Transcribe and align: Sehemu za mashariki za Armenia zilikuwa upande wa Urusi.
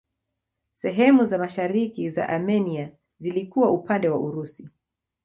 Sehemu 0.73 1.25
za 1.25 1.37
mashariki 1.37 2.09
za 2.09 2.29
Armenia 2.29 2.89
zilikuwa 3.17 3.71
upande 3.71 4.09
wa 4.09 4.19
Urusi. 4.19 4.69